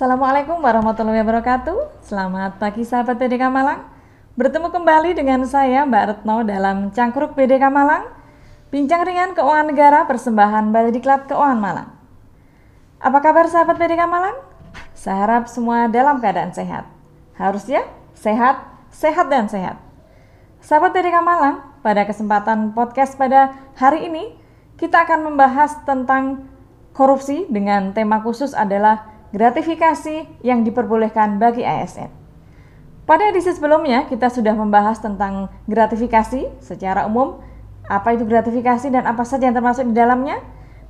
Assalamualaikum 0.00 0.64
warahmatullahi 0.64 1.20
wabarakatuh. 1.20 2.08
Selamat 2.08 2.56
pagi 2.56 2.88
sahabat 2.88 3.20
PDK 3.20 3.52
Malang. 3.52 3.84
Bertemu 4.32 4.72
kembali 4.72 5.12
dengan 5.12 5.44
saya 5.44 5.84
Mbak 5.84 6.24
Retno 6.24 6.40
dalam 6.40 6.88
Cangkruk 6.88 7.36
PDK 7.36 7.68
Malang. 7.68 8.08
Bincang 8.72 9.04
ringan 9.04 9.36
keuangan 9.36 9.68
negara 9.68 10.08
persembahan 10.08 10.72
Balai 10.72 10.96
Diklat 10.96 11.28
Keuangan 11.28 11.60
Malang. 11.60 11.92
Apa 12.96 13.20
kabar 13.20 13.44
sahabat 13.44 13.76
PDK 13.76 14.08
Malang? 14.08 14.40
Saya 14.96 15.20
harap 15.20 15.52
semua 15.52 15.84
dalam 15.84 16.16
keadaan 16.16 16.56
sehat. 16.56 16.88
Harusnya 17.36 17.84
sehat, 18.16 18.56
sehat 18.88 19.28
dan 19.28 19.52
sehat. 19.52 19.76
Sahabat 20.64 20.96
PDK 20.96 21.20
Malang, 21.20 21.76
pada 21.84 22.08
kesempatan 22.08 22.72
podcast 22.72 23.20
pada 23.20 23.52
hari 23.76 24.08
ini 24.08 24.32
kita 24.80 25.04
akan 25.04 25.28
membahas 25.28 25.76
tentang 25.84 26.48
korupsi 26.96 27.44
dengan 27.52 27.92
tema 27.92 28.24
khusus 28.24 28.56
adalah 28.56 29.19
gratifikasi 29.30 30.42
yang 30.42 30.66
diperbolehkan 30.66 31.38
bagi 31.38 31.62
ASN. 31.62 32.10
Pada 33.06 33.26
edisi 33.26 33.50
sebelumnya, 33.50 34.06
kita 34.06 34.30
sudah 34.30 34.54
membahas 34.54 35.02
tentang 35.02 35.50
gratifikasi 35.66 36.46
secara 36.62 37.10
umum, 37.10 37.42
apa 37.90 38.14
itu 38.14 38.22
gratifikasi 38.22 38.86
dan 38.86 39.02
apa 39.02 39.26
saja 39.26 39.50
yang 39.50 39.56
termasuk 39.58 39.82
di 39.90 39.94
dalamnya. 39.98 40.38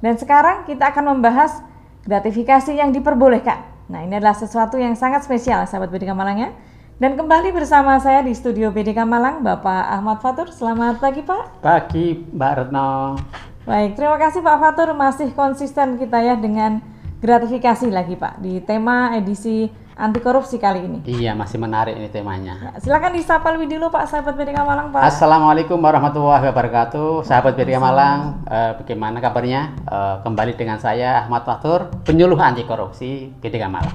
Dan 0.04 0.20
sekarang 0.20 0.68
kita 0.68 0.92
akan 0.92 1.16
membahas 1.16 1.64
gratifikasi 2.04 2.76
yang 2.76 2.92
diperbolehkan. 2.92 3.64
Nah, 3.88 4.04
ini 4.04 4.20
adalah 4.20 4.36
sesuatu 4.36 4.76
yang 4.76 4.92
sangat 4.96 5.24
spesial, 5.24 5.64
sahabat 5.64 5.88
BDK 5.88 6.12
Malang 6.12 6.38
ya. 6.40 6.50
Dan 7.00 7.16
kembali 7.16 7.56
bersama 7.56 7.96
saya 7.96 8.20
di 8.20 8.36
studio 8.36 8.68
BDK 8.68 9.08
Malang, 9.08 9.40
Bapak 9.40 9.88
Ahmad 9.88 10.20
Fatur. 10.20 10.52
Selamat 10.52 11.00
pagi, 11.00 11.24
Pak. 11.24 11.64
Pagi, 11.64 12.20
Mbak 12.28 12.52
Retno. 12.60 13.16
Baik, 13.64 13.96
terima 13.96 14.20
kasih 14.20 14.40
Pak 14.44 14.56
Fatur 14.60 14.92
masih 14.92 15.28
konsisten 15.32 15.96
kita 15.96 16.20
ya 16.20 16.36
dengan 16.36 16.84
gratifikasi 17.20 17.92
lagi 17.92 18.16
Pak 18.16 18.40
di 18.40 18.64
tema 18.64 19.12
edisi 19.12 19.68
anti 20.00 20.24
korupsi 20.24 20.56
kali 20.56 20.80
ini. 20.80 20.98
Iya, 21.04 21.36
masih 21.36 21.60
menarik 21.60 21.92
ini 21.92 22.08
temanya. 22.08 22.56
Ya, 22.56 22.70
silakan 22.80 23.12
disapa 23.12 23.52
lebih 23.52 23.76
dulu 23.76 23.92
Pak 23.92 24.08
sahabat 24.08 24.32
BDK 24.40 24.64
Malang 24.64 24.88
Pak. 24.88 25.04
Assalamualaikum 25.04 25.76
warahmatullahi 25.76 26.48
wabarakatuh. 26.48 27.20
Sahabat 27.20 27.60
BDK 27.60 27.76
Malang, 27.76 28.40
eh, 28.48 28.72
bagaimana 28.80 29.20
kabarnya? 29.20 29.76
Eh, 29.84 30.16
kembali 30.24 30.56
dengan 30.56 30.80
saya 30.80 31.28
Ahmad 31.28 31.44
Fatur, 31.44 31.92
penyuluh 32.08 32.40
anti 32.40 32.64
korupsi 32.64 33.28
BDK 33.44 33.68
Malang. 33.68 33.92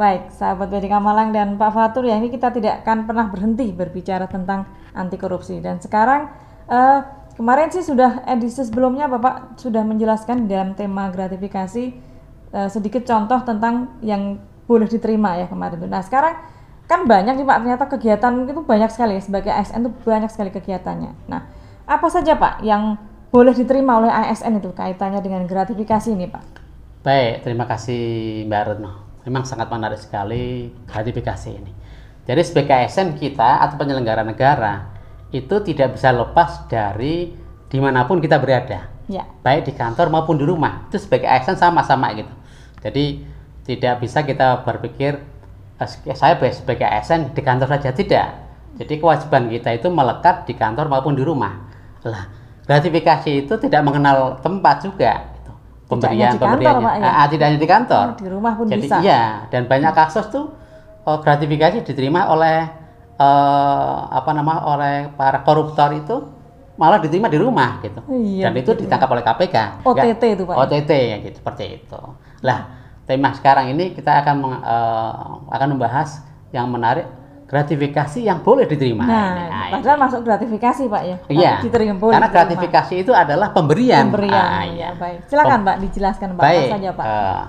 Baik, 0.00 0.32
sahabat 0.32 0.72
BDK 0.72 0.96
Malang 0.96 1.36
dan 1.36 1.60
Pak 1.60 1.70
Fatur 1.76 2.08
ya 2.08 2.16
ini 2.16 2.32
kita 2.32 2.48
tidak 2.48 2.80
akan 2.80 3.04
pernah 3.04 3.28
berhenti 3.28 3.68
berbicara 3.76 4.24
tentang 4.24 4.64
anti 4.96 5.20
korupsi 5.20 5.60
dan 5.60 5.84
sekarang 5.84 6.32
eh, 6.64 7.04
kemarin 7.36 7.68
sih 7.68 7.84
sudah 7.84 8.24
edisi 8.24 8.64
sebelumnya 8.64 9.04
Bapak 9.12 9.60
sudah 9.60 9.84
menjelaskan 9.84 10.48
dalam 10.48 10.72
tema 10.72 11.12
gratifikasi 11.12 12.07
uh, 12.52 12.68
sedikit 12.68 13.04
contoh 13.04 13.40
tentang 13.44 13.98
yang 14.04 14.38
boleh 14.68 14.84
diterima 14.84 15.40
ya 15.40 15.46
kemarin 15.48 15.80
itu. 15.80 15.88
Nah 15.88 16.04
sekarang 16.04 16.34
kan 16.88 17.04
banyak 17.04 17.36
nih 17.36 17.46
Pak 17.48 17.58
ternyata 17.64 17.84
kegiatan 17.88 18.32
itu 18.48 18.60
banyak 18.64 18.90
sekali 18.92 19.20
sebagai 19.20 19.52
ASN 19.52 19.88
itu 19.88 19.90
banyak 20.04 20.30
sekali 20.32 20.50
kegiatannya. 20.52 21.12
Nah 21.28 21.42
apa 21.88 22.06
saja 22.12 22.36
Pak 22.36 22.60
yang 22.64 23.00
boleh 23.28 23.52
diterima 23.52 24.00
oleh 24.00 24.08
ASN 24.08 24.60
itu 24.60 24.72
kaitannya 24.72 25.20
dengan 25.20 25.44
gratifikasi 25.44 26.08
ini 26.12 26.28
Pak? 26.28 26.44
Baik, 27.04 27.44
terima 27.44 27.64
kasih 27.68 28.00
Mbak 28.48 28.62
Retno. 28.64 28.92
Memang 29.28 29.44
sangat 29.44 29.68
menarik 29.68 30.00
sekali 30.00 30.72
gratifikasi 30.88 31.50
ini. 31.52 31.72
Jadi 32.28 32.42
sebagai 32.44 32.76
ASN 32.76 33.16
kita 33.16 33.64
atau 33.64 33.80
penyelenggara 33.80 34.20
negara 34.20 34.92
itu 35.32 35.60
tidak 35.64 35.96
bisa 35.96 36.12
lepas 36.12 36.68
dari 36.68 37.32
di 37.68 37.78
mana 37.80 38.04
pun 38.08 38.20
kita 38.20 38.40
berada. 38.40 38.88
Ya. 39.08 39.24
Baik 39.40 39.68
di 39.68 39.72
kantor 39.76 40.12
maupun 40.12 40.36
di 40.36 40.44
rumah. 40.44 40.88
Itu 40.88 41.00
sebagai 41.00 41.28
ASN 41.28 41.56
sama-sama 41.56 42.12
gitu. 42.16 42.32
Jadi 42.82 43.24
tidak 43.66 44.00
bisa 44.00 44.24
kita 44.24 44.64
berpikir 44.64 45.20
eh, 45.78 46.16
saya 46.16 46.34
sebagai 46.50 46.86
ASN 46.88 47.36
di 47.36 47.42
kantor 47.44 47.68
saja 47.78 47.90
tidak. 47.92 48.28
Jadi 48.78 48.94
kewajiban 49.02 49.50
kita 49.50 49.74
itu 49.74 49.88
melekat 49.90 50.46
di 50.46 50.54
kantor 50.54 50.86
maupun 50.86 51.18
di 51.18 51.26
rumah. 51.26 51.66
Lah, 52.06 52.30
gratifikasi 52.64 53.48
itu 53.48 53.54
tidak 53.58 53.82
mengenal 53.82 54.38
tempat 54.38 54.86
juga. 54.86 55.12
Gitu. 55.34 55.52
Pemberian 55.88 56.36
pemberian 56.38 56.84
ya? 57.00 57.24
ah, 57.24 57.26
tidak 57.26 57.44
hanya 57.50 57.58
di 57.58 57.68
kantor. 57.68 58.06
Oh, 58.12 58.16
di 58.16 58.28
rumah 58.30 58.52
pun 58.54 58.66
Jadi, 58.70 58.86
bisa. 58.86 58.96
Iya, 59.02 59.50
dan 59.50 59.66
banyak 59.66 59.92
kasus 59.96 60.30
tuh 60.30 60.52
oh, 61.08 61.18
gratifikasi 61.24 61.82
diterima 61.82 62.28
oleh 62.30 62.68
uh, 63.18 63.98
apa 64.12 64.30
nama 64.36 64.62
oleh 64.68 65.10
para 65.16 65.42
koruptor 65.42 65.96
itu 65.96 66.16
malah 66.78 67.02
diterima 67.02 67.26
di 67.26 67.38
rumah 67.42 67.82
gitu. 67.82 67.98
Iya, 68.06 68.48
dan 68.48 68.52
itu 68.54 68.70
ditangkap 68.78 69.08
oleh 69.10 69.24
KPK. 69.26 69.56
OTT 69.82 70.22
ya, 70.22 70.34
itu 70.38 70.44
Pak. 70.46 70.54
OTT 70.54 70.90
ya 70.94 71.16
gitu 71.26 71.36
seperti 71.42 71.64
itu. 71.82 72.00
Lah, 72.42 72.58
tema 73.08 73.34
sekarang 73.34 73.72
ini 73.74 73.96
kita 73.96 74.22
akan 74.22 74.36
uh, 74.62 75.50
akan 75.50 75.68
membahas 75.74 76.22
yang 76.54 76.70
menarik 76.70 77.08
gratifikasi 77.48 78.20
yang 78.20 78.44
boleh 78.44 78.68
diterima. 78.68 79.08
Nah, 79.08 79.28
nah 79.48 79.66
padahal 79.72 79.96
ini. 79.96 80.04
masuk 80.04 80.20
gratifikasi 80.20 80.82
Pak 80.84 81.02
ya. 81.02 81.16
Iya. 81.32 81.52
Diterima 81.64 81.96
boleh. 81.96 82.12
Karena 82.12 82.28
diterima. 82.28 82.44
gratifikasi 82.44 82.94
itu 83.00 83.12
adalah 83.16 83.48
pemberian. 83.56 84.04
Pemberian. 84.12 84.36
Ah, 84.36 84.64
iya. 84.68 84.88
baik. 84.92 85.24
Silakan 85.32 85.64
Pak 85.64 85.76
dijelaskan 85.80 86.28
Pak 86.36 86.42
baik, 86.44 86.68
saja 86.68 86.90
Pak. 86.92 87.06
Uh, 87.08 87.42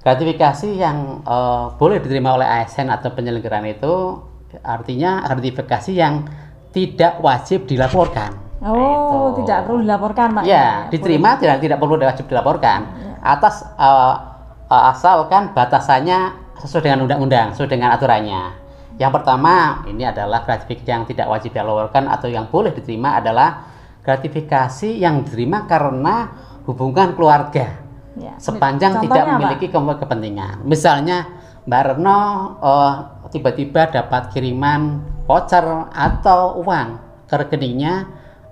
gratifikasi 0.00 0.68
yang 0.72 1.20
uh, 1.28 1.76
boleh 1.76 2.00
diterima 2.00 2.32
oleh 2.32 2.48
ASN 2.48 2.88
atau 2.88 3.12
penyelenggaraan 3.12 3.68
itu 3.68 4.24
artinya 4.64 5.20
gratifikasi 5.28 5.92
yang 5.92 6.24
tidak 6.72 7.20
wajib 7.20 7.68
dilaporkan. 7.68 8.32
Oh, 8.64 9.36
itu. 9.36 9.44
tidak 9.44 9.68
perlu 9.68 9.84
dilaporkan, 9.84 10.28
Pak. 10.40 10.42
Ya, 10.48 10.88
diterima 10.88 11.36
tidak 11.36 11.60
tidak 11.60 11.76
perlu 11.76 12.00
wajib 12.00 12.24
dilaporkan. 12.24 12.80
Ya 12.88 13.12
atas 13.22 13.62
uh, 13.78 14.31
asalkan 14.72 15.52
batasannya 15.52 16.32
sesuai 16.60 16.88
dengan 16.88 17.04
undang-undang, 17.04 17.52
sesuai 17.52 17.70
dengan 17.70 17.92
aturannya. 17.92 18.62
Yang 19.00 19.12
pertama, 19.18 19.82
ini 19.88 20.04
adalah 20.04 20.44
gratifikasi 20.44 20.88
yang 20.88 21.04
tidak 21.08 21.26
wajib 21.26 21.50
dilaporkan 21.56 22.06
atau 22.06 22.28
yang 22.28 22.46
boleh 22.46 22.70
diterima 22.70 23.18
adalah 23.18 23.66
gratifikasi 24.04 25.00
yang 25.00 25.24
diterima 25.24 25.64
karena 25.66 26.30
hubungan 26.68 27.16
keluarga. 27.16 27.82
Ya. 28.14 28.36
Sepanjang 28.36 29.00
Contohnya 29.00 29.08
tidak 29.08 29.24
memiliki 29.40 29.66
apa? 29.72 29.94
kepentingan. 30.04 30.54
Misalnya 30.68 31.18
Mbak 31.64 31.82
Reno 31.94 32.20
uh, 32.60 32.92
tiba-tiba 33.32 33.88
dapat 33.88 34.34
kiriman 34.34 35.00
voucher 35.24 35.64
atau 35.94 36.60
uang 36.60 36.88
ke 37.30 37.34
rekeningnya 37.38 38.10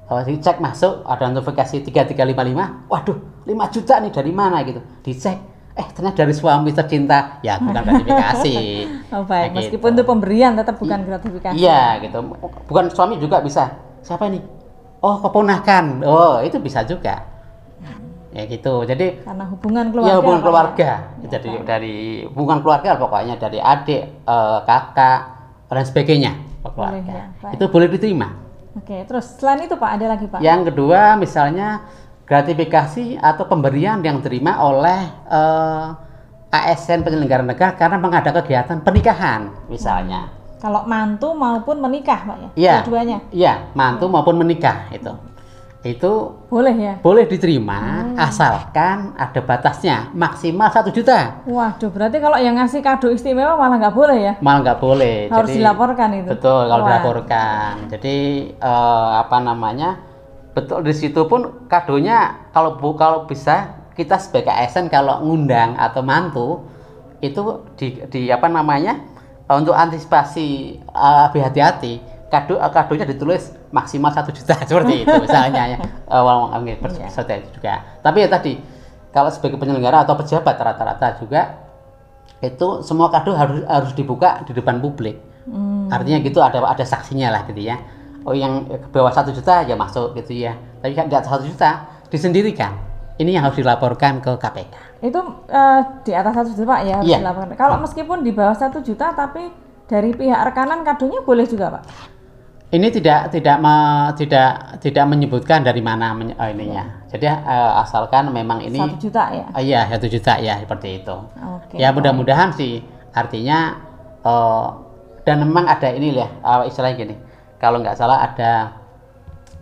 uh, 0.09 0.23
dicek 0.23 0.63
masuk 0.63 1.03
ada 1.05 1.29
notifikasi 1.29 1.85
3355 1.91 2.87
waduh 2.89 3.19
5 3.45 3.75
juta 3.75 3.95
nih 3.99 4.13
dari 4.15 4.33
mana 4.33 4.63
gitu 4.63 4.81
dicek 5.03 5.50
eh 5.79 5.87
ternyata 5.95 6.27
dari 6.27 6.35
suami 6.35 6.71
tercinta. 6.75 7.39
Ya 7.41 7.59
bukan 7.63 7.83
gratifikasi 7.83 8.57
oh 9.15 9.25
baik. 9.25 9.49
Nah, 9.55 9.57
meskipun 9.63 9.91
gitu. 9.95 10.03
itu 10.03 10.09
pemberian 10.09 10.53
tetap 10.59 10.77
bukan 10.77 10.99
gratifikasi. 11.07 11.57
iya 11.57 12.01
gitu. 12.03 12.19
Bukan 12.67 12.85
suami 12.91 13.21
juga 13.23 13.39
bisa. 13.41 13.79
Siapa 14.03 14.27
ini? 14.29 14.43
Oh 15.01 15.23
keponakan. 15.23 16.05
Oh 16.05 16.43
itu 16.43 16.59
bisa 16.59 16.83
juga. 16.85 17.31
Ya 18.31 18.47
gitu. 18.47 18.87
Jadi 18.87 19.27
karena 19.27 19.45
hubungan 19.51 19.91
keluarga 19.91 20.11
ya 20.11 20.15
hubungan 20.23 20.43
keluarga. 20.43 20.91
Ya, 21.19 21.27
jadi 21.39 21.51
baik. 21.51 21.67
dari 21.67 21.97
hubungan 22.31 22.59
keluarga 22.63 22.95
pokoknya 22.95 23.35
dari 23.43 23.59
adik 23.59 24.03
eh, 24.23 24.59
kakak 24.67 25.21
dan 25.67 25.85
sebagainya. 25.87 26.33
Keluarga. 26.61 27.03
boleh, 27.03 27.51
ya, 27.51 27.51
itu 27.57 27.65
boleh 27.67 27.89
diterima. 27.91 28.29
Oke 28.79 29.03
terus 29.03 29.35
selain 29.35 29.67
itu 29.67 29.75
pak 29.75 29.91
ada 29.99 30.07
lagi 30.15 30.31
pak? 30.31 30.39
Yang 30.39 30.71
kedua 30.71 31.19
misalnya 31.19 31.91
gratifikasi 32.31 33.19
atau 33.19 33.45
pemberian 33.51 33.99
yang 34.07 34.23
diterima 34.23 34.63
oleh 34.63 35.03
uh, 35.27 35.99
eh, 36.55 36.71
ASN 36.71 37.03
penyelenggara 37.03 37.43
negara 37.43 37.75
karena 37.75 37.99
mengadakan 37.99 38.47
kegiatan 38.47 38.79
pernikahan 38.87 39.51
misalnya. 39.67 40.31
Kalau 40.63 40.87
mantu 40.87 41.35
maupun 41.35 41.83
menikah, 41.83 42.21
Pak 42.23 42.37
ya? 42.37 42.49
Iya. 42.55 42.77
Keduanya. 42.85 43.19
Iya, 43.33 43.55
mantu 43.75 44.07
hmm. 44.07 44.15
maupun 44.15 44.37
menikah 44.39 44.93
itu. 44.95 45.11
Itu 45.81 46.37
boleh 46.53 46.77
ya? 46.77 46.95
Boleh 47.01 47.25
diterima 47.25 48.13
hmm. 48.13 48.21
asalkan 48.21 49.17
ada 49.17 49.41
batasnya 49.41 50.13
maksimal 50.13 50.69
satu 50.69 50.93
juta. 50.93 51.41
Waduh, 51.49 51.89
berarti 51.89 52.21
kalau 52.21 52.37
yang 52.37 52.61
ngasih 52.61 52.85
kado 52.85 53.09
istimewa 53.09 53.57
malah 53.57 53.81
nggak 53.81 53.97
boleh 53.97 54.19
ya? 54.21 54.33
Malah 54.45 54.61
nggak 54.61 54.79
boleh. 54.85 55.17
Harus 55.33 55.57
Jadi, 55.57 55.59
dilaporkan 55.65 56.09
itu. 56.13 56.29
Betul, 56.37 56.63
kalau 56.69 56.85
Wah. 56.85 56.89
dilaporkan. 56.93 57.73
Jadi 57.89 58.17
uh, 58.61 59.25
apa 59.25 59.37
namanya? 59.41 60.10
Betul 60.61 60.85
di 60.85 60.95
situ 60.95 61.21
pun 61.25 61.67
kadonya 61.67 62.49
kalau 62.53 62.77
bu 62.77 62.93
kalau 62.95 63.25
bisa 63.25 63.81
kita 63.97 64.21
sebagai 64.21 64.53
ASN 64.53 64.93
kalau 64.93 65.25
ngundang 65.25 65.77
atau 65.81 66.05
mantu 66.05 66.65
itu 67.21 67.41
di, 67.77 68.01
di 68.09 68.23
apa 68.33 68.49
namanya 68.49 68.97
untuk 69.51 69.75
antisipasi 69.75 70.79
uh, 70.95 71.29
hati-hati 71.33 72.01
kado 72.31 72.57
uh, 72.57 72.71
kadonya 72.71 73.05
ditulis 73.09 73.51
maksimal 73.75 74.15
satu 74.15 74.31
juta 74.31 74.55
seperti 74.69 75.03
itu 75.05 75.15
misalnya 75.19 75.77
ya. 75.77 75.79
Uh, 76.07 76.55
seperti 77.11 77.45
itu 77.45 77.49
juga. 77.59 77.83
Tapi 78.01 78.19
ya 78.25 78.29
tadi 78.31 78.53
kalau 79.11 79.29
sebagai 79.29 79.59
penyelenggara 79.59 80.07
atau 80.07 80.15
pejabat 80.15 80.55
rata-rata 80.55 81.19
juga 81.19 81.59
itu 82.41 82.87
semua 82.87 83.11
kado 83.11 83.35
harus 83.35 83.67
harus 83.67 83.93
dibuka 83.93 84.47
di 84.47 84.55
depan 84.55 84.79
publik. 84.79 85.31
Hmm. 85.41 85.89
artinya 85.89 86.21
gitu 86.21 86.39
ada 86.45 86.61
ada 86.61 86.85
saksinya 86.85 87.33
lah 87.33 87.49
gitu 87.49 87.65
ya 87.65 87.81
oh 88.23 88.33
yang 88.33 88.53
ke 88.65 88.89
bawah 88.91 89.11
satu 89.11 89.31
juta 89.31 89.63
aja 89.63 89.75
masuk 89.75 90.13
gitu 90.15 90.37
ya 90.39 90.53
tapi 90.79 90.93
kan 90.93 91.07
tidak 91.07 91.25
satu 91.25 91.45
juta 91.45 91.71
disendirikan 92.09 92.73
ini 93.17 93.33
yang 93.33 93.45
harus 93.45 93.61
dilaporkan 93.61 94.19
ke 94.19 94.33
KPK. 94.33 94.75
Itu 95.03 95.21
eh, 95.47 95.81
di 96.03 96.13
atas 96.13 96.33
satu 96.35 96.51
juta 96.51 96.65
Pak 96.67 96.81
ya 96.83 96.95
harus 96.97 97.05
Iya. 97.07 97.19
dilaporkan. 97.21 97.53
Kalau 97.55 97.77
meskipun 97.79 98.19
di 98.21 98.33
bawah 98.33 98.57
satu 98.57 98.81
juta 98.81 99.13
tapi 99.13 99.45
dari 99.85 100.11
pihak 100.11 100.41
rekanan 100.43 100.81
kadonya 100.81 101.21
boleh 101.21 101.45
juga 101.45 101.69
Pak. 101.71 101.85
Ini 102.71 102.87
tidak 102.89 103.29
tidak 103.29 103.61
me- 103.61 104.15
tidak 104.15 104.51
tidak 104.79 105.05
menyebutkan 105.05 105.61
dari 105.61 105.83
mana 105.83 106.15
menye- 106.15 106.33
eh, 106.33 106.49
ininya. 106.49 107.05
Jadi 107.09 107.27
eh, 107.27 107.73
asalkan 107.77 108.31
memang 108.31 108.63
ini 108.63 108.79
Satu 108.79 108.97
juta 108.97 109.29
ya. 109.29 109.47
Ah, 109.51 109.61
iya 109.61 109.85
satu 109.85 110.07
juta 110.07 110.39
ya 110.39 110.57
seperti 110.57 111.05
itu. 111.05 111.17
Oke. 111.37 111.77
Ya 111.77 111.93
mudah-mudahan 111.93 112.57
sih 112.57 112.81
artinya 113.13 113.77
eh, 114.23 114.67
dan 115.21 115.45
memang 115.45 115.69
ada 115.69 115.93
ini 115.93 116.15
ya 116.15 116.25
eh, 116.31 116.63
istilahnya 116.65 116.97
gini. 116.97 117.15
Kalau 117.61 117.79
nggak 117.85 117.95
salah 118.01 118.25
ada 118.25 118.53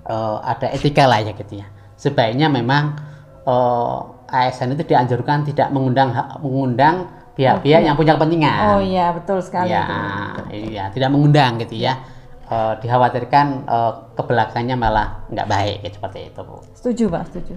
eh, 0.07 0.37
ada 0.47 0.67
etika 0.71 1.05
lah 1.05 1.21
ya 1.21 1.35
gitu 1.35 1.59
ya. 1.59 1.67
Sebaiknya 1.99 2.47
memang 2.47 2.95
eh, 3.43 3.99
ASN 4.29 4.79
itu 4.79 4.85
dianjurkan 4.95 5.43
tidak 5.49 5.69
mengundang 5.75 6.15
mengundang 6.41 7.11
pihak-pihak 7.39 7.81
yang 7.87 7.95
punya 7.95 8.19
kepentingan. 8.19 8.59
Oh 8.75 8.81
iya 8.83 9.15
betul 9.15 9.39
sekali. 9.39 9.71
Ya, 9.71 9.87
itu. 9.87 10.43
iya, 10.75 10.85
tidak 10.91 11.15
mengundang 11.15 11.59
gitu 11.63 11.79
ya. 11.79 12.03
Eh, 12.49 12.73
dikhawatirkan 12.83 13.47
eh, 13.69 13.93
ke 14.19 14.23
belakangnya 14.27 14.75
malah 14.75 15.23
nggak 15.31 15.47
baik 15.47 15.77
gitu, 15.87 16.03
seperti 16.03 16.33
itu, 16.35 16.41
Bu. 16.43 16.59
Setuju 16.75 17.05
Pak, 17.15 17.23
setuju. 17.31 17.53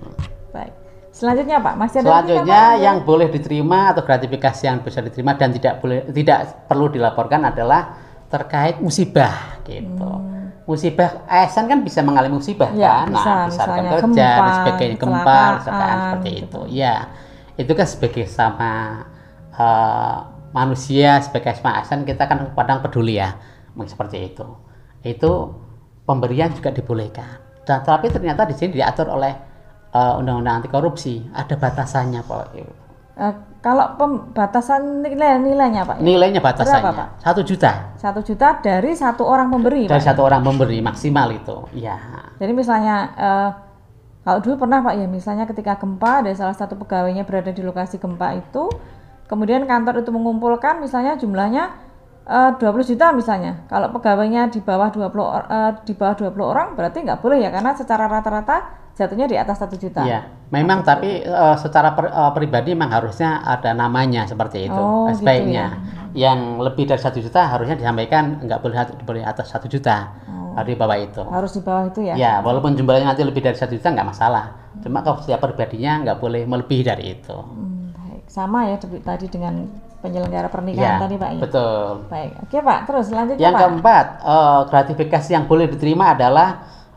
Baik. 0.54 0.74
Selanjutnya 1.12 1.60
Pak, 1.60 1.76
masih 1.76 1.98
ada 2.00 2.24
lagi 2.24 2.32
Selanjutnya 2.32 2.64
Pak? 2.64 2.84
yang 2.88 2.98
boleh 3.04 3.28
diterima 3.28 3.92
atau 3.92 4.04
gratifikasi 4.08 4.64
yang 4.64 4.80
bisa 4.80 5.04
diterima 5.04 5.36
dan 5.36 5.52
tidak 5.52 5.84
boleh 5.84 6.08
tidak 6.16 6.40
perlu 6.72 6.88
dilaporkan 6.88 7.44
adalah 7.52 8.00
terkait 8.32 8.80
musibah 8.80 9.60
gitu. 9.68 10.12
Musibah 10.64 11.28
ASN 11.28 11.68
kan 11.68 11.80
bisa 11.84 12.00
mengalami 12.00 12.40
musibah 12.40 12.72
Hmm. 12.72 12.80
Ya, 12.80 13.04
kan, 13.04 13.08
bisa, 13.12 13.28
nah, 13.28 13.46
misalkan 13.52 13.76
misalnya 13.76 13.92
kerja 13.92 14.08
gempa, 14.08 14.40
dan 14.40 14.54
sebagainya, 14.56 14.96
gempa, 14.96 15.40
kecelakaan, 15.60 15.98
seperti 16.00 16.30
gitu. 16.32 16.42
itu. 16.42 16.62
Ya, 16.80 16.96
itu 17.60 17.72
kan 17.76 17.88
sebagai 17.88 18.26
sama 18.32 18.72
eh, 19.52 20.18
manusia 20.56 21.20
sebagai 21.20 21.52
sama 21.60 21.84
ASN 21.84 22.08
kita 22.08 22.24
kan 22.28 22.40
kadang 22.56 22.80
peduli 22.80 23.20
ya, 23.20 23.36
mungkin 23.76 23.92
seperti 23.92 24.32
itu. 24.32 24.48
Itu 25.04 25.32
pemberian 26.08 26.56
juga 26.56 26.72
dibolehkan. 26.72 27.44
Dan 27.68 27.84
tapi 27.84 28.08
ternyata 28.08 28.48
di 28.48 28.56
sini 28.56 28.80
diatur 28.80 29.12
oleh 29.12 29.34
eh, 29.92 30.14
undang-undang 30.24 30.64
anti 30.64 30.70
korupsi 30.72 31.20
ada 31.36 31.60
batasannya 31.60 32.24
Pak. 32.24 32.44
Eh, 33.12 33.34
kalau 33.60 34.00
pembatasan 34.00 35.04
nilai-nilainya 35.04 35.84
Pak, 35.84 35.96
ya? 36.00 36.02
Nilainya 36.02 36.40
batasannya 36.40 36.80
Berapa, 36.82 36.96
Pak? 36.96 37.08
satu 37.20 37.42
juta 37.44 37.72
satu 38.00 38.20
juta 38.24 38.48
dari 38.58 38.96
satu 38.96 39.28
orang 39.28 39.52
pemberi 39.52 39.86
dari 39.86 40.00
Pak. 40.00 40.08
satu 40.08 40.22
orang 40.24 40.42
pemberi 40.42 40.80
maksimal 40.80 41.28
itu. 41.30 41.68
Ya, 41.76 42.00
Jadi 42.40 42.52
misalnya 42.56 42.96
eh, 43.14 43.50
kalau 44.24 44.40
dulu 44.40 44.64
pernah 44.64 44.80
Pak 44.80 44.96
ya, 44.96 45.06
misalnya 45.06 45.44
ketika 45.44 45.76
gempa 45.76 46.24
ada 46.24 46.32
salah 46.32 46.56
satu 46.56 46.80
pegawainya 46.80 47.28
berada 47.28 47.52
di 47.52 47.60
lokasi 47.60 47.98
gempa 47.98 48.32
itu, 48.34 48.72
kemudian 49.28 49.68
kantor 49.68 50.02
itu 50.02 50.10
mengumpulkan 50.10 50.80
misalnya 50.80 51.20
jumlahnya 51.20 51.64
eh, 52.24 52.52
20 52.58 52.64
juta 52.88 53.12
misalnya. 53.12 53.68
Kalau 53.68 53.92
pegawainya 53.92 54.48
di 54.48 54.64
bawah 54.64 54.88
20 54.88 55.04
or- 55.22 55.50
eh, 55.52 55.72
di 55.84 55.94
bawah 55.94 56.16
20 56.16 56.48
orang 56.48 56.68
berarti 56.74 57.04
nggak 57.04 57.20
boleh 57.20 57.44
ya 57.44 57.52
karena 57.52 57.76
secara 57.76 58.08
rata-rata 58.08 58.81
jatuhnya 58.98 59.28
di 59.28 59.38
atas 59.40 59.58
satu 59.62 59.76
juta. 59.80 60.04
Iya, 60.04 60.20
memang 60.52 60.84
tapi 60.84 61.24
eh, 61.24 61.56
secara 61.58 61.96
per- 61.96 62.12
eh, 62.12 62.32
pribadi 62.36 62.76
memang 62.76 62.92
harusnya 62.92 63.42
ada 63.44 63.72
namanya 63.72 64.28
seperti 64.28 64.68
itu. 64.68 64.76
Oh, 64.76 65.08
Eh, 65.08 65.16
gitu 65.16 65.24
Sebaiknya 65.24 65.66
yang 66.12 66.60
lebih 66.60 66.84
dari 66.88 67.00
satu 67.00 67.24
juta 67.24 67.48
harusnya 67.48 67.80
disampaikan 67.80 68.44
nggak 68.44 68.60
boleh 68.60 68.76
boleh 69.08 69.24
atas 69.24 69.48
satu 69.52 69.72
juta 69.72 70.12
harus 70.52 70.68
di 70.68 70.76
bawah 70.76 70.98
itu. 71.00 71.24
Harus 71.24 71.52
di 71.56 71.62
bawah 71.64 71.84
itu 71.88 72.00
ya. 72.04 72.14
Ya, 72.20 72.34
walaupun 72.44 72.76
jumlahnya 72.76 73.16
nanti 73.16 73.24
lebih 73.24 73.40
dari 73.40 73.56
satu 73.56 73.72
juta 73.72 73.88
nggak 73.88 74.08
masalah. 74.12 74.46
Cuma 74.84 75.00
kalau 75.00 75.24
setiap 75.24 75.40
pribadinya 75.40 76.04
nggak 76.04 76.18
boleh 76.20 76.44
melebihi 76.44 76.84
dari 76.84 77.16
itu. 77.16 77.32
Hmm, 77.36 77.96
baik. 77.96 78.24
Sama 78.28 78.68
ya 78.68 78.76
tadi 78.80 79.26
dengan 79.32 79.68
penyelenggara 80.02 80.50
Ya, 80.50 80.52
pernikahan 80.52 80.96
tadi 81.00 81.16
Pak 81.16 81.30
ya. 81.32 81.40
betul. 81.40 81.86
Baik. 82.10 82.32
Oke 82.44 82.58
Pak, 82.60 82.80
terus 82.90 83.06
selanjutnya 83.08 83.42
Yang 83.46 83.54
Pak. 83.54 83.62
keempat, 83.62 84.06
eh, 84.26 84.62
gratifikasi 84.68 85.30
yang 85.32 85.46
boleh 85.48 85.66
diterima 85.70 86.06
adalah 86.18 86.48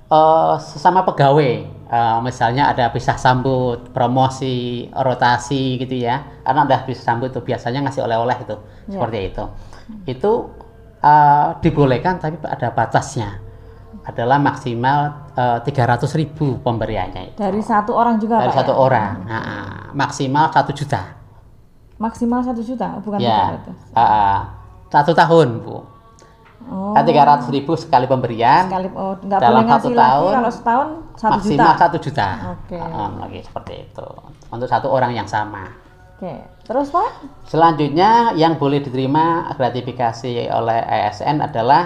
eh, 0.06 0.54
sesama 0.60 1.02
pegawai. 1.02 1.52
Eh, 1.84 2.18
misalnya 2.20 2.68
ada 2.68 2.90
pisah 2.90 3.14
sambut, 3.14 3.92
promosi, 3.94 4.88
rotasi 4.90 5.78
gitu 5.78 5.94
ya. 6.00 6.42
Karena 6.42 6.64
ada 6.64 6.82
pisah 6.82 7.14
sambut 7.14 7.30
itu 7.30 7.40
biasanya 7.40 7.84
ngasih 7.84 8.02
oleh-oleh 8.02 8.36
itu, 8.40 8.56
Ya. 8.88 8.98
seperti 8.98 9.18
itu. 9.30 9.44
Itu 10.06 10.32
eh, 10.98 11.48
dibolehkan 11.60 12.16
tapi 12.16 12.40
ada 12.42 12.72
batasnya. 12.72 13.40
Adalah 14.04 14.36
maksimal 14.36 14.98
tiga 15.64 15.88
ratus 15.88 16.12
ribu 16.12 16.60
pemberiannya 16.60 17.32
itu. 17.32 17.36
Dari 17.40 17.62
satu 17.64 17.96
orang 17.96 18.20
juga 18.20 18.36
Dari 18.42 18.52
Pak 18.52 18.56
satu 18.60 18.72
ya? 18.72 18.78
orang. 18.78 19.10
Nah, 19.24 19.42
maksimal 19.96 20.52
satu 20.52 20.76
juta. 20.76 21.00
Maksimal 21.96 22.44
satu 22.44 22.60
juta, 22.60 23.00
bukan 23.00 23.16
Ya, 23.16 23.54
juta 23.54 23.56
itu. 23.64 23.72
eh, 23.96 24.38
satu 24.90 25.12
tahun 25.14 25.62
bu. 25.64 25.76
Oh, 26.64 26.96
Tiga 27.04 27.22
ratus 27.28 27.48
ribu 27.50 27.76
sekali 27.76 28.06
pemberian. 28.06 28.64
sekali 28.66 28.88
oh 28.94 29.14
nggak 29.20 29.40
Dalam 29.40 29.62
boleh 29.62 29.68
satu 29.68 29.88
lagi 29.92 30.00
tahun, 30.00 30.32
kalau 30.32 30.50
setahun 30.50 30.88
satu 31.14 31.38
juta. 31.38 31.68
maksimal 31.68 31.72
satu 31.76 31.96
juta. 32.00 32.28
Oke. 32.56 32.78
Ah, 32.78 33.10
lagi 33.20 33.40
seperti 33.42 33.74
itu 33.84 34.08
untuk 34.48 34.68
satu 34.68 34.86
orang 34.88 35.12
yang 35.12 35.28
sama. 35.28 35.64
Oke, 36.14 36.32
terus 36.62 36.88
Pak? 36.88 37.10
Selanjutnya 37.44 38.10
yang 38.34 38.56
boleh 38.56 38.80
diterima 38.80 39.24
gratifikasi 39.52 40.30
oleh 40.48 40.78
ASN 40.80 41.42
adalah 41.42 41.82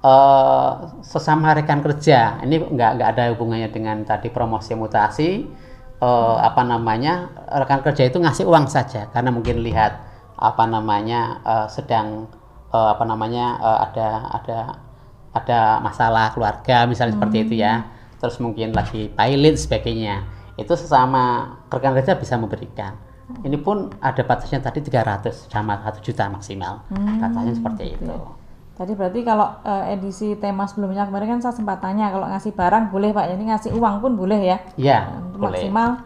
eh, 0.00 0.70
sesama 1.02 1.52
rekan 1.52 1.82
kerja. 1.82 2.38
Ini 2.40 2.70
nggak 2.70 2.90
nggak 2.96 3.08
ada 3.12 3.22
hubungannya 3.34 3.68
dengan 3.68 4.02
tadi 4.04 4.28
promosi 4.30 4.72
mutasi. 4.74 5.30
eh, 5.98 6.36
apa 6.38 6.62
namanya 6.62 7.26
rekan 7.52 7.82
kerja 7.82 8.06
itu 8.06 8.22
ngasih 8.22 8.46
uang 8.46 8.70
saja 8.70 9.10
karena 9.10 9.34
mungkin 9.34 9.58
lihat 9.60 9.98
apa 10.38 10.62
namanya 10.64 11.20
eh, 11.44 11.66
sedang 11.68 12.30
eh, 12.72 12.88
apa 12.94 13.04
namanya 13.04 13.58
eh, 13.60 13.78
ada 13.90 14.08
ada 14.32 14.58
ada 15.36 15.60
masalah 15.84 16.32
keluarga 16.32 16.88
misalnya 16.88 17.16
seperti 17.16 17.36
itu 17.44 17.54
ya. 17.60 17.86
Terus 18.18 18.42
mungkin 18.42 18.74
lagi 18.74 19.12
pilot 19.14 19.56
sebagainya. 19.56 20.26
Itu 20.58 20.74
sesama 20.74 21.54
rekan 21.70 21.94
kerja 21.94 22.18
bisa 22.18 22.34
memberikan. 22.34 22.98
Ini 23.28 23.60
pun 23.60 23.92
ada 24.00 24.24
batasnya 24.24 24.58
tadi 24.64 24.80
300 24.80 25.52
sama 25.52 25.78
1 25.84 26.00
juta 26.00 26.26
maksimal. 26.32 26.82
Batasnya 27.20 27.54
seperti 27.54 27.94
itu. 27.94 28.16
Tadi 28.78 28.94
berarti 28.94 29.20
kalau 29.26 29.58
eh, 29.66 29.98
edisi 29.98 30.38
tema 30.38 30.62
sebelumnya 30.66 31.02
kemarin 31.06 31.36
kan 31.36 31.40
saya 31.42 31.54
sempat 31.54 31.82
tanya 31.82 32.14
kalau 32.14 32.30
ngasih 32.30 32.54
barang 32.54 32.94
boleh 32.94 33.10
Pak, 33.10 33.26
ini 33.34 33.44
ngasih 33.50 33.74
uang 33.74 33.98
pun 33.98 34.14
boleh 34.14 34.38
ya? 34.38 34.58
Iya, 34.78 34.98
boleh. 35.34 35.66
maksimal 35.66 35.98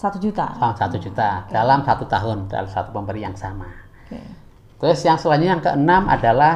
satu 0.00 0.16
juta. 0.16 0.48
1 0.56 0.96
juta 0.96 1.44
dalam 1.52 1.84
satu 1.84 2.08
tahun 2.08 2.48
dalam 2.48 2.64
satu 2.72 2.88
pemberi 2.96 3.20
yang 3.20 3.36
sama. 3.36 3.68
Oke. 4.08 4.16
Terus 4.80 5.00
yang 5.04 5.20
selanjutnya 5.20 5.52
yang 5.56 5.62
keenam 5.64 6.02
adalah 6.08 6.54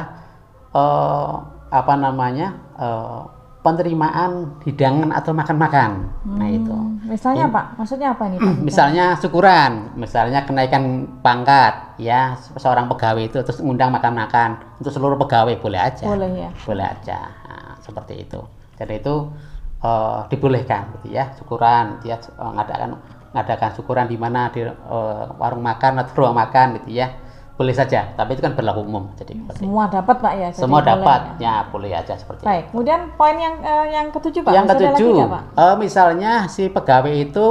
eh, 0.73 1.33
apa 1.69 1.93
namanya 1.95 2.47
eh, 2.75 3.21
penerimaan 3.65 4.61
hidangan 4.61 5.09
atau 5.09 5.33
makan-makan. 5.33 5.91
Nah 6.37 6.49
itu. 6.53 6.69
Hmm, 6.69 7.01
Misalnya 7.09 7.49
Pak, 7.49 7.65
maksudnya 7.81 8.13
apa 8.13 8.29
ini 8.29 8.37
Pak? 8.37 8.53
Misalnya 8.69 9.05
syukuran, 9.17 9.89
misalnya 9.97 10.45
kenaikan 10.45 11.09
pangkat, 11.25 11.97
ya 11.97 12.37
seorang 12.61 12.85
pegawai 12.85 13.25
itu 13.25 13.41
terus 13.41 13.57
ngundang 13.65 13.89
makan-makan 13.89 14.61
untuk 14.77 14.93
seluruh 14.93 15.17
pegawai 15.17 15.57
boleh 15.57 15.81
aja. 15.81 16.05
Boleh 16.05 16.29
ya. 16.45 16.49
boleh 16.65 16.85
aja 16.85 17.19
Nah, 17.45 17.73
seperti 17.81 18.21
itu 18.27 18.41
jadi 18.75 18.99
itu 18.99 19.15
eh, 19.83 20.19
dibolehkan 20.29 20.99
gitu 20.99 21.15
ya 21.15 21.31
syukuran 21.39 21.99
dia 22.03 22.19
eh, 22.19 22.51
ngadakan 22.55 22.99
ngadakan 23.35 23.69
syukuran 23.75 24.05
di 24.07 24.17
mana 24.19 24.51
di 24.51 24.63
eh, 24.63 25.25
warung 25.39 25.63
makan 25.63 26.03
atau 26.03 26.13
ruang 26.23 26.35
makan 26.35 26.79
gitu 26.81 26.99
ya 26.99 27.07
boleh 27.55 27.71
saja 27.71 28.11
tapi 28.19 28.35
itu 28.35 28.43
kan 28.43 28.51
berlaku 28.51 28.83
umum 28.83 29.07
jadi 29.15 29.31
seperti 29.31 29.63
itu. 29.63 29.63
Semua 29.63 29.83
dapat 29.87 30.15
Pak 30.19 30.33
ya? 30.35 30.49
jadi 30.51 30.59
semua 30.59 30.79
boleh 30.83 30.91
dapat 30.91 31.19
ya. 31.23 31.31
ya 31.39 31.55
boleh 31.71 31.91
aja 31.95 32.13
seperti 32.19 32.39
itu 32.43 32.47
Baik, 32.51 32.65
kemudian 32.75 33.01
poin 33.15 33.35
yang 33.39 33.55
eh, 33.63 33.85
yang 33.95 34.05
ketujuh 34.11 34.41
Pak. 34.43 34.51
yang 34.51 34.65
Masih 34.67 34.75
lagi 34.75 34.85
ketujuh 34.91 35.11
nggak, 35.15 35.31
Pak? 35.31 35.43
eh, 35.55 35.75
misalnya 35.79 36.31
si 36.51 36.63
pegawai 36.67 37.15
itu 37.15 37.47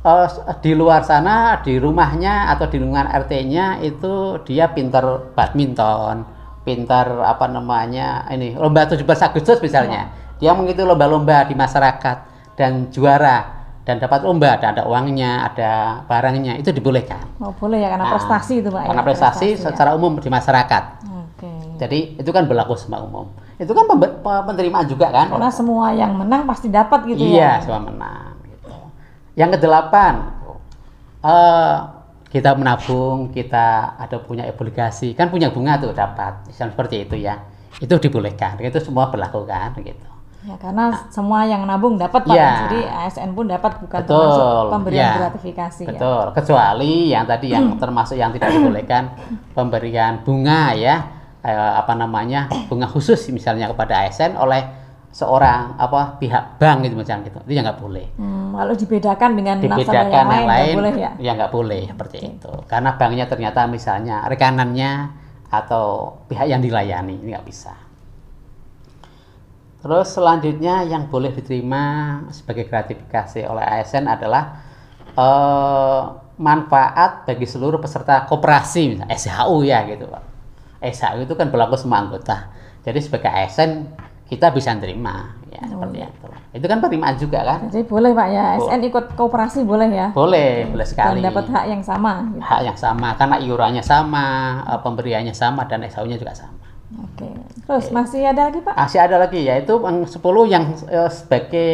eh, 0.00 0.28
di 0.64 0.72
luar 0.72 1.04
sana 1.04 1.60
di 1.60 1.74
rumahnya 1.76 2.56
atau 2.56 2.72
di 2.72 2.76
lingkungan 2.80 3.04
RT-nya 3.04 3.84
itu 3.84 4.40
dia 4.48 4.72
pintar 4.72 5.04
badminton 5.36 6.24
pintar 6.64 7.06
apa 7.24 7.48
namanya 7.48 8.24
ini 8.32 8.56
lomba 8.56 8.88
17 8.88 9.04
Agustus 9.04 9.60
misalnya 9.60 10.08
dia 10.40 10.56
mengikuti 10.56 10.84
lomba-lomba 10.84 11.44
di 11.44 11.52
masyarakat 11.52 12.16
dan 12.56 12.88
juara 12.88 13.57
dan 13.88 13.96
dapat 13.96 14.20
lomba 14.20 14.60
dan 14.60 14.76
ada 14.76 14.84
uangnya 14.84 15.48
ada 15.48 16.04
barangnya 16.04 16.60
itu 16.60 16.68
dibolehkan 16.76 17.24
Oh 17.40 17.56
boleh 17.56 17.80
ya 17.80 17.88
karena 17.88 18.04
Nah, 18.04 18.12
prestasi 18.20 18.60
itu 18.60 18.68
Pak 18.68 18.84
ya? 18.84 18.88
karena 18.92 19.02
prestasi 19.08 19.48
ya. 19.56 19.72
secara 19.72 19.96
umum 19.96 20.20
di 20.20 20.28
masyarakat 20.28 20.84
Oke. 21.08 21.48
jadi 21.80 22.20
itu 22.20 22.28
kan 22.28 22.44
berlaku 22.44 22.76
semua 22.76 23.00
umum 23.00 23.32
itu 23.58 23.72
kan 23.74 23.88
penerimaan 24.44 24.86
juga 24.86 25.08
kan 25.10 25.32
Karena 25.32 25.50
semua 25.50 25.90
yang 25.96 26.14
menang 26.14 26.44
pasti 26.46 26.68
dapat 26.70 27.02
gitu 27.10 27.26
iya, 27.26 27.58
ya? 27.58 27.66
semua 27.66 27.90
menang. 27.90 28.38
Gitu. 28.46 28.70
Yang 29.34 29.58
kedelapan, 29.58 30.14
eh, 31.26 31.76
kita 32.30 32.54
menabung, 32.54 33.34
kita 33.34 33.98
ada 33.98 34.16
punya 34.22 34.46
obligasi, 34.46 35.10
kan 35.18 35.26
punya 35.26 35.50
bunga 35.50 35.74
tuh 35.82 35.90
dapat, 35.90 36.46
seperti 36.54 37.02
itu 37.10 37.18
ya. 37.18 37.42
Itu 37.82 37.98
dibolehkan, 37.98 38.62
itu 38.62 38.78
semua 38.78 39.10
berlaku 39.10 39.42
kan, 39.42 39.74
gitu. 39.82 40.06
Ya, 40.46 40.54
karena 40.54 40.94
semua 41.10 41.42
yang 41.50 41.66
nabung 41.66 41.98
dapat 41.98 42.22
Pak. 42.22 42.30
Iya. 42.30 42.50
Jadi 42.70 42.80
ASN 42.86 43.34
pun 43.34 43.50
dapat 43.50 43.82
bukan 43.82 44.06
Betul, 44.06 44.14
termasuk 44.22 44.46
pemberian 44.70 45.02
ya. 45.02 45.12
gratifikasi 45.18 45.82
ya. 45.82 45.90
Betul, 45.90 46.24
kecuali 46.30 46.92
yang 47.10 47.24
tadi 47.26 47.46
yang 47.50 47.64
termasuk 47.82 48.14
yang 48.14 48.30
tidak 48.30 48.54
dibolehkan 48.54 49.02
pemberian 49.50 50.22
bunga 50.22 50.78
ya, 50.78 50.96
eh, 51.42 51.72
apa 51.74 51.98
namanya 51.98 52.46
bunga 52.70 52.86
khusus 52.86 53.18
misalnya 53.34 53.66
kepada 53.66 54.06
ASN 54.06 54.38
oleh 54.38 54.62
seorang 55.10 55.74
apa 55.74 56.20
pihak 56.22 56.60
bank 56.62 56.86
gitu 56.86 56.94
macam 56.94 57.26
gitu, 57.26 57.38
itu 57.48 57.52
yang 57.58 57.66
nggak 57.66 57.80
boleh. 57.82 58.06
Hmm, 58.14 58.54
lalu 58.54 58.78
dibedakan 58.78 59.30
dengan 59.34 59.56
nasabah 59.58 59.78
Dibedakan 59.82 60.06
yang 60.06 60.14
lain, 60.14 60.28
yang 60.30 60.46
nggak 60.46 60.54
lain, 60.54 60.76
boleh 60.78 60.94
ya. 60.94 61.10
ya 61.18 61.30
nggak 61.34 61.52
boleh 61.52 61.82
seperti 61.90 62.18
itu, 62.22 62.52
karena 62.70 62.90
banknya 62.94 63.26
ternyata 63.26 63.60
misalnya 63.66 64.22
rekanannya 64.30 64.90
atau 65.48 66.14
pihak 66.30 66.46
yang 66.46 66.62
dilayani 66.62 67.18
ini 67.18 67.34
nggak 67.34 67.46
bisa. 67.48 67.87
Terus 69.78 70.10
selanjutnya 70.10 70.82
yang 70.82 71.06
boleh 71.06 71.30
diterima 71.30 71.82
sebagai 72.34 72.66
gratifikasi 72.66 73.46
oleh 73.46 73.62
ASN 73.62 74.10
adalah 74.10 74.58
eh, 75.14 76.02
manfaat 76.38 77.26
bagi 77.26 77.46
seluruh 77.46 77.78
peserta 77.82 78.26
koperasi, 78.26 78.94
misalnya 78.94 79.14
SHU 79.14 79.62
ya 79.66 79.86
gitu 79.86 80.06
Pak. 80.06 80.22
SHU 80.82 81.26
itu 81.26 81.34
kan 81.34 81.50
berlaku 81.50 81.74
semua 81.78 82.02
anggota. 82.02 82.50
Jadi 82.82 82.98
sebagai 83.02 83.30
ASN 83.30 83.86
kita 84.28 84.52
bisa 84.52 84.76
terima 84.76 85.34
ya 85.48 85.64
Oh, 85.64 85.80
seperti 85.80 86.04
iya. 86.04 86.08
itu. 86.12 86.26
Itu 86.60 86.66
kan 86.68 86.78
penerimaan 86.78 87.16
juga 87.16 87.40
kan? 87.42 87.58
Jadi 87.72 87.84
boleh 87.88 88.10
Pak 88.12 88.28
ya, 88.28 88.42
ASN 88.58 88.80
ikut 88.86 89.04
kooperasi 89.16 89.64
boleh 89.64 89.88
ya. 89.90 90.08
Boleh, 90.12 90.68
boleh 90.68 90.86
sekali. 90.86 91.18
Dan 91.22 91.32
dapat 91.32 91.46
hak 91.50 91.64
yang 91.70 91.82
sama. 91.82 92.28
gitu. 92.30 92.42
hak 92.44 92.60
yang 92.66 92.78
sama 92.78 93.08
karena 93.18 93.36
iurannya 93.40 93.82
sama, 93.82 94.26
eh, 94.68 94.80
pemberiannya 94.82 95.34
sama 95.34 95.64
dan 95.66 95.82
SHU-nya 95.86 96.18
juga 96.20 96.34
sama. 96.34 96.66
Oke. 96.88 97.28
Terus 97.68 97.92
masih 97.92 98.24
ada 98.24 98.48
lagi 98.48 98.64
Pak? 98.64 98.72
Masih 98.72 98.98
ada 98.98 99.16
lagi 99.20 99.44
yaitu 99.44 99.76
yang 99.76 100.08
10 100.08 100.16
yang 100.48 100.64
eh, 100.88 101.10
sebagai 101.12 101.72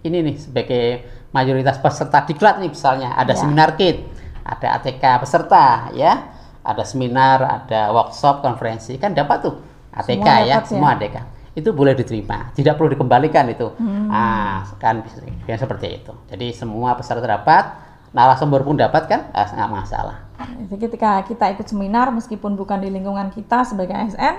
ini 0.00 0.18
nih 0.20 0.36
sebagai 0.36 0.84
mayoritas 1.32 1.80
peserta 1.80 2.24
diklat 2.24 2.60
nih 2.60 2.68
misalnya 2.68 3.14
ada 3.14 3.32
Ya. 3.32 3.40
seminar 3.40 3.72
kit, 3.74 4.04
ada 4.42 4.76
ATK 4.76 5.04
peserta 5.20 5.88
ya, 5.94 6.28
ada 6.60 6.82
seminar, 6.84 7.38
ada 7.40 7.88
workshop, 7.90 8.42
konferensi 8.42 8.96
kan 8.96 9.14
dapat 9.14 9.38
tuh 9.40 9.54
ATK 9.90 10.20
Semua 10.20 10.44
ya, 10.44 10.54
dapat 10.56 10.64
ya. 10.64 10.68
semua 10.68 10.88
ATK. 10.92 11.16
Itu 11.50 11.70
boleh 11.72 11.94
diterima, 11.94 12.52
tidak 12.52 12.76
perlu 12.76 12.92
dikembalikan 12.92 13.48
itu. 13.48 13.74
Hmm. 13.74 14.06
Ah, 14.06 14.62
kan 14.76 15.02
bisa 15.02 15.18
ya, 15.44 15.56
seperti 15.56 15.98
itu. 15.98 16.12
Jadi 16.28 16.52
semua 16.52 16.94
peserta 16.94 17.24
dapat, 17.24 17.74
narasumber 18.10 18.62
pun 18.62 18.76
dapat 18.76 19.08
kan, 19.08 19.20
ah, 19.30 19.48
nggak 19.48 19.70
masalah. 19.70 20.16
Jadi 20.40 20.76
ketika 20.78 21.20
kita 21.22 21.50
ikut 21.50 21.66
seminar 21.66 22.08
meskipun 22.10 22.54
bukan 22.54 22.78
di 22.78 22.88
lingkungan 22.88 23.28
kita 23.30 23.62
sebagai 23.62 23.92
ASN, 23.92 24.34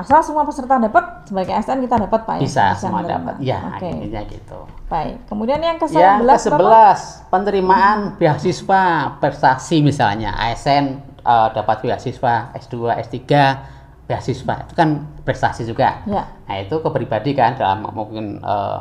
asal 0.00 0.24
semua 0.24 0.48
peserta 0.48 0.80
dapat 0.80 1.28
sebagai 1.28 1.52
ASN 1.52 1.84
kita 1.84 1.96
dapat 2.00 2.20
Pak 2.24 2.34
ya. 2.40 2.42
Bisa, 2.42 2.64
semua 2.72 3.04
menerima. 3.04 3.12
dapat. 3.20 3.34
Ya, 3.44 3.58
intinya 3.84 4.22
gitu. 4.24 4.58
Baik. 4.88 5.16
Kemudian 5.28 5.60
yang 5.60 5.76
ke-11 5.76 6.00
Yang 6.00 6.18
Bapak? 6.24 6.40
ke-11 6.56 7.00
penerimaan 7.28 7.98
beasiswa 8.16 8.82
prestasi 9.20 9.76
misalnya 9.84 10.32
ASN 10.40 10.84
eh, 11.20 11.48
dapat 11.52 11.76
beasiswa 11.84 12.56
S2, 12.56 12.74
S3 13.04 13.20
beasiswa 14.08 14.54
itu 14.66 14.72
kan 14.74 14.88
prestasi 15.22 15.68
juga. 15.68 16.02
Ya. 16.08 16.24
Nah 16.48 16.56
itu 16.58 16.80
ke 16.80 16.88
pribadi 16.90 17.36
kan 17.36 17.54
dalam 17.60 17.84
mungkin 17.92 18.40
eh, 18.40 18.78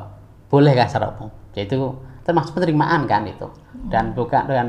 boleh 0.48 0.72
kan 0.74 0.88
secara 0.88 1.14
umum. 1.20 1.30
Yaitu 1.54 1.78
termasuk 2.24 2.56
penerimaan 2.56 3.10
kan 3.10 3.26
itu 3.26 3.50
dan 3.90 4.14
bukan 4.14 4.46
dan 4.46 4.68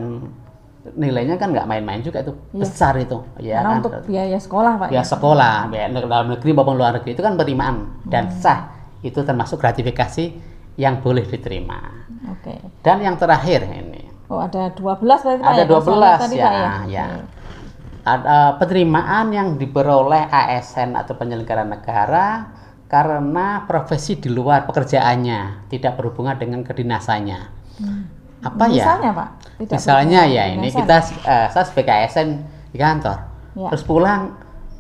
nilainya 0.81 1.37
kan 1.37 1.53
nggak 1.53 1.69
main-main 1.69 2.01
juga 2.01 2.25
itu 2.25 2.33
Iya. 2.51 2.61
besar 2.65 2.95
itu 2.97 3.21
ya 3.37 3.61
Karena 3.61 3.69
kan 3.69 3.79
untuk 3.85 3.93
biaya 4.09 4.39
sekolah 4.41 4.73
Pak. 4.81 4.89
ya 4.89 5.03
sekolah 5.05 5.55
baik 5.69 6.09
dalam 6.09 6.27
negeri 6.33 6.51
maupun 6.57 6.75
luar 6.75 6.93
negeri 6.97 7.13
itu 7.13 7.21
kan 7.21 7.37
penerimaan 7.37 7.77
dan 8.09 8.33
Hmm. 8.33 8.37
sah 8.41 8.61
itu 9.01 9.21
termasuk 9.21 9.61
gratifikasi 9.61 10.25
yang 10.77 11.05
boleh 11.05 11.25
diterima. 11.25 11.77
Oke. 12.33 12.57
Dan 12.81 13.01
yang 13.01 13.17
terakhir 13.17 13.65
ini, 13.65 14.09
Oh, 14.31 14.41
ada 14.41 14.71
12 14.71 15.21
berarti 15.21 15.43
Pak 15.43 15.51
ada 15.51 15.61
ya? 15.61 15.67
Kalau 15.67 15.81
saya 15.83 15.91
12 15.91 16.01
lihat 16.01 16.21
tadi, 16.21 16.37
ya, 16.37 16.45
Pak, 16.45 16.53
ya. 16.55 16.65
ya. 16.89 17.05
Oke. 17.05 17.21
Ada 18.01 18.39
penerimaan 18.57 19.27
yang 19.29 19.49
diperoleh 19.57 20.25
ASN 20.27 20.97
atau 20.97 21.13
penyelenggara 21.15 21.69
negara 21.69 22.49
karena 22.87 23.69
profesi 23.69 24.17
di 24.17 24.29
luar 24.29 24.65
pekerjaannya 24.65 25.69
tidak 25.69 26.01
berhubungan 26.01 26.37
dengan 26.37 26.65
kedinasannya. 26.65 27.41
Apa 28.41 28.65
ya? 28.67 28.73
Misalnya 28.75 29.11
Pak? 29.13 29.29
Tidak 29.59 29.77
Misalnya 29.77 30.21
ya 30.25 30.45
ini 30.49 30.67
sana. 30.67 30.79
kita 30.81 30.97
eh, 31.23 31.47
saya 31.49 31.65
sebagai 31.65 31.93
ASN 31.95 32.29
di 32.69 32.79
kantor, 32.79 33.19
Ya. 33.53 33.69
terus 33.69 33.83
pulang 33.83 34.33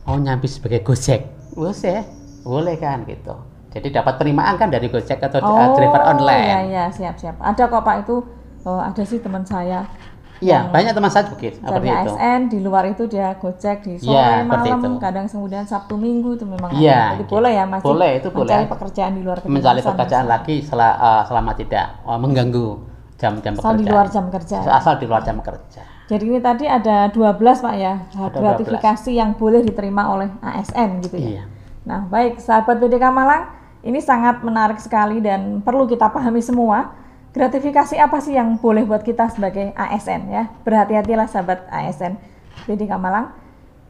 mau 0.02 0.16
nyambi 0.16 0.46
sebagai 0.46 0.80
Gojek, 0.80 1.20
boleh, 1.52 2.00
boleh 2.40 2.76
kan 2.76 3.04
gitu. 3.04 3.36
Jadi 3.70 3.92
dapat 3.92 4.16
penerimaan 4.16 4.56
kan 4.56 4.66
dari 4.66 4.88
Gojek 4.88 5.20
atau 5.20 5.38
eh, 5.38 5.68
driver 5.70 6.02
online. 6.08 6.46
Iya, 6.46 6.58
iya, 6.64 6.84
siap, 6.88 7.14
siap. 7.16 7.36
Ada 7.38 7.66
kok 7.66 7.82
Pak 7.82 7.96
itu, 8.00 8.16
oh, 8.62 8.80
ada 8.80 9.02
sih 9.02 9.18
teman 9.18 9.44
saya. 9.44 9.84
Iya, 10.40 10.72
banyak 10.72 10.96
teman 10.96 11.12
saya 11.12 11.28
begitu 11.28 11.60
seperti 11.60 11.68
Misalnya 11.84 11.94
itu. 12.00 12.12
ASN, 12.16 12.40
di 12.48 12.58
luar 12.58 12.84
itu 12.88 13.04
dia 13.04 13.36
gojek 13.36 13.84
di 13.84 14.00
sore, 14.00 14.16
Iya, 14.16 14.40
seperti 14.40 14.68
malam, 14.70 14.80
itu. 14.80 14.90
kadang 14.96 15.26
kemudian 15.28 15.64
Sabtu 15.68 15.94
Minggu 15.94 16.32
itu 16.32 16.48
memang 16.48 16.72
Iya, 16.72 16.96
ada. 16.96 17.12
Jadi 17.12 17.20
gitu. 17.20 17.30
boleh 17.30 17.52
ya 17.52 17.64
masih 17.68 17.84
Boleh, 17.84 18.10
itu 18.16 18.28
boleh. 18.30 18.40
mencari 18.48 18.64
pekerjaan 18.66 19.12
di 19.12 19.20
luar 19.20 19.36
Mencari 19.44 19.80
pekerjaan 19.84 20.24
misalnya. 20.24 20.40
lagi 20.40 20.54
sel- 20.64 20.80
eh, 20.98 21.22
selama 21.28 21.52
tidak 21.52 21.86
eh, 22.00 22.18
mengganggu 22.18 22.68
jam-jam 23.20 23.52
Asal 23.54 23.76
pekerjaan. 23.76 23.84
di 23.84 23.84
luar 23.92 24.06
jam 24.08 24.24
kerja. 24.32 24.56
Asal 24.64 24.94
di 24.96 25.06
luar 25.06 25.22
jam 25.22 25.38
kerja. 25.44 25.82
Jadi 26.08 26.24
ini 26.26 26.40
tadi 26.42 26.64
ada 26.66 27.06
12 27.12 27.38
Pak 27.62 27.74
ya, 27.78 27.94
Ada 28.10 28.38
gratifikasi 28.40 29.10
yang 29.14 29.36
boleh 29.38 29.62
diterima 29.62 30.10
oleh 30.10 30.26
ASN 30.42 31.04
gitu 31.06 31.20
ya. 31.20 31.28
Iya. 31.38 31.42
Nah, 31.86 32.00
baik 32.10 32.42
sahabat 32.42 32.82
BDK 32.82 33.14
Malang, 33.14 33.46
ini 33.86 34.02
sangat 34.02 34.42
menarik 34.42 34.82
sekali 34.82 35.22
dan 35.22 35.62
perlu 35.62 35.86
kita 35.86 36.10
pahami 36.10 36.42
semua. 36.42 36.96
Gratifikasi 37.30 37.94
apa 37.94 38.18
sih 38.18 38.34
yang 38.34 38.58
boleh 38.58 38.82
buat 38.82 39.06
kita 39.06 39.30
sebagai 39.30 39.70
ASN 39.78 40.34
ya? 40.34 40.50
Berhati-hatilah 40.66 41.30
sahabat 41.30 41.62
ASN 41.70 42.18
BDK 42.66 42.98
Malang. 42.98 43.30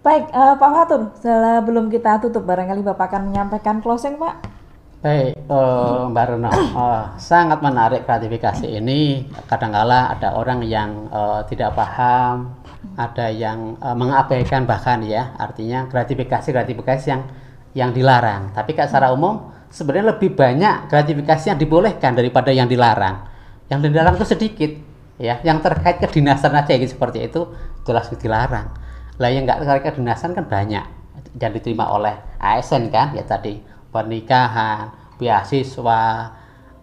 Baik, 0.04 0.28
eh, 0.28 0.54
Pak 0.60 0.70
Fatur, 0.76 1.00
sebelum 1.24 1.88
kita 1.88 2.20
tutup 2.20 2.44
barangkali 2.44 2.84
Bapak 2.84 3.16
akan 3.16 3.32
menyampaikan 3.32 3.80
closing, 3.80 4.20
Pak. 4.20 4.59
Baik, 5.00 5.32
eh, 5.48 6.00
Mbak 6.12 6.24
Reno, 6.28 6.52
eh, 6.52 7.02
sangat 7.16 7.64
menarik 7.64 8.04
gratifikasi 8.04 8.68
ini. 8.68 9.24
Kadangkala 9.48 10.12
ada 10.12 10.36
orang 10.36 10.60
yang 10.60 11.08
eh, 11.08 11.40
tidak 11.48 11.72
paham, 11.72 12.52
ada 13.00 13.32
yang 13.32 13.80
eh, 13.80 13.96
mengabaikan 13.96 14.68
bahkan 14.68 15.00
ya, 15.00 15.32
artinya 15.40 15.88
gratifikasi-gratifikasi 15.88 17.06
yang 17.08 17.22
yang 17.72 17.90
dilarang. 17.96 18.52
Tapi 18.52 18.76
kan 18.76 18.92
secara 18.92 19.08
umum 19.16 19.48
sebenarnya 19.72 20.12
lebih 20.12 20.36
banyak 20.36 20.92
gratifikasi 20.92 21.56
yang 21.56 21.56
dibolehkan 21.56 22.12
daripada 22.12 22.52
yang 22.52 22.68
dilarang. 22.68 23.24
Yang 23.72 23.80
dilarang 23.88 24.14
itu 24.20 24.26
sedikit, 24.28 24.70
ya. 25.16 25.40
Yang 25.40 25.64
terkait 25.64 25.96
kedinasan 25.96 26.52
aja 26.52 26.76
gitu 26.76 26.92
seperti 26.92 27.24
itu 27.24 27.48
jelas 27.88 28.12
dilarang. 28.12 28.68
Lah 29.16 29.32
yang 29.32 29.48
nggak 29.48 29.64
terkait 29.64 29.96
kedinasan 29.96 30.36
kan 30.36 30.44
banyak 30.44 30.84
yang 31.40 31.52
diterima 31.56 31.88
oleh 31.88 32.20
ASN 32.36 32.92
kan, 32.92 33.16
ya 33.16 33.24
tadi 33.24 33.79
pernikahan, 33.90 34.94
beasiswa, 35.20 36.32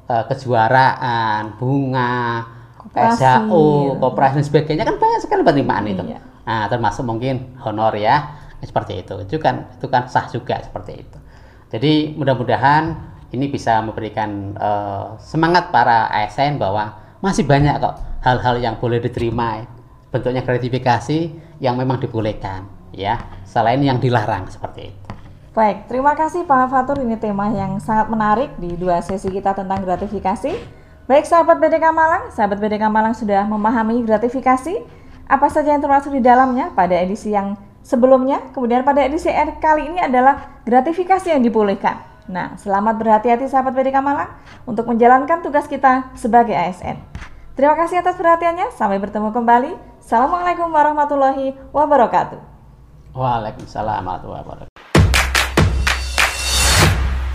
eh, 0.07 0.23
kejuaraan, 0.29 1.57
bunga, 1.57 2.45
Koperasi, 2.77 3.19
SHU, 3.19 3.65
ya. 3.67 3.93
koperasi 3.99 4.33
dan 4.39 4.45
sebagainya 4.47 4.83
kan 4.87 4.95
banyak 4.95 5.19
sekali 5.19 5.41
penerimaan 5.43 5.85
itu. 5.91 6.03
Iya. 6.07 6.19
Nah, 6.47 6.63
termasuk 6.71 7.03
mungkin 7.03 7.59
honor 7.59 7.91
ya, 7.99 8.31
seperti 8.63 9.03
itu. 9.03 9.15
Itu 9.27 9.37
kan 9.43 9.67
itu 9.75 9.87
kan 9.91 10.07
sah 10.07 10.31
juga 10.31 10.63
seperti 10.63 11.03
itu. 11.03 11.17
Jadi 11.67 12.15
mudah-mudahan 12.15 12.95
ini 13.35 13.51
bisa 13.51 13.83
memberikan 13.83 14.55
eh, 14.55 15.07
semangat 15.19 15.69
para 15.75 16.07
ASN 16.07 16.55
bahwa 16.55 16.95
masih 17.19 17.43
banyak 17.43 17.75
kok 17.81 17.95
hal-hal 18.23 18.55
yang 18.61 18.75
boleh 18.79 19.03
diterima 19.03 19.67
bentuknya 20.07 20.45
gratifikasi 20.45 21.19
yang 21.59 21.75
memang 21.75 21.99
dibolehkan 21.99 22.69
ya 22.95 23.19
selain 23.43 23.83
yang 23.83 23.99
dilarang 23.99 24.47
seperti 24.47 24.93
itu. 24.95 25.06
Baik, 25.57 25.89
terima 25.89 26.13
kasih 26.13 26.45
Pak 26.45 26.69
Fatur. 26.69 27.01
Ini 27.01 27.17
tema 27.17 27.49
yang 27.49 27.81
sangat 27.81 28.13
menarik 28.13 28.53
di 28.61 28.77
dua 28.77 29.01
sesi 29.01 29.25
kita 29.33 29.57
tentang 29.57 29.81
gratifikasi. 29.81 30.53
Baik 31.09 31.25
sahabat 31.25 31.57
BDK 31.57 31.89
Malang, 31.89 32.29
sahabat 32.29 32.61
BDK 32.61 32.85
Malang 32.85 33.17
sudah 33.17 33.41
memahami 33.49 34.05
gratifikasi, 34.05 34.85
apa 35.25 35.47
saja 35.49 35.73
yang 35.73 35.81
termasuk 35.81 36.13
di 36.13 36.21
dalamnya 36.21 36.69
pada 36.77 36.93
edisi 36.93 37.33
yang 37.33 37.57
sebelumnya. 37.81 38.53
Kemudian 38.53 38.85
pada 38.85 39.01
edisi 39.01 39.33
kali 39.57 39.89
ini 39.89 39.97
adalah 39.97 40.61
gratifikasi 40.61 41.25
yang 41.25 41.41
dibolehkan. 41.41 42.05
Nah, 42.29 42.53
selamat 42.61 43.01
berhati-hati 43.01 43.49
sahabat 43.49 43.73
BDK 43.73 43.97
Malang 43.97 44.37
untuk 44.69 44.85
menjalankan 44.85 45.41
tugas 45.41 45.65
kita 45.65 46.13
sebagai 46.13 46.53
ASN. 46.53 47.01
Terima 47.57 47.73
kasih 47.73 48.05
atas 48.05 48.13
perhatiannya. 48.13 48.77
Sampai 48.77 49.01
bertemu 49.01 49.33
kembali. 49.33 49.73
Assalamualaikum 50.05 50.69
warahmatullahi 50.69 51.57
wabarakatuh. 51.73 52.37
Waalaikumsalam 53.17 54.05
warahmatullahi 54.05 54.45
wabarakatuh. 54.45 54.76